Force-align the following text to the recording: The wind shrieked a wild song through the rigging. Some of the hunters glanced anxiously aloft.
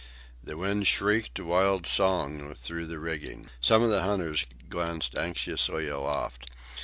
The 0.43 0.57
wind 0.57 0.87
shrieked 0.87 1.37
a 1.37 1.45
wild 1.45 1.85
song 1.85 2.55
through 2.55 2.87
the 2.87 2.97
rigging. 2.97 3.51
Some 3.61 3.83
of 3.83 3.91
the 3.91 4.01
hunters 4.01 4.47
glanced 4.67 5.13
anxiously 5.13 5.87
aloft. 5.89 6.49